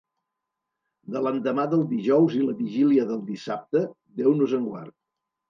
De 1.15 1.21
l'endemà 1.25 1.65
del 1.73 1.83
dijous 1.91 2.39
i 2.39 2.41
la 2.47 2.57
vigília 2.63 3.07
del 3.13 3.21
dissabte, 3.29 3.85
Déu 4.23 4.35
nos 4.43 4.59
en 4.63 4.69
guard. 4.73 4.99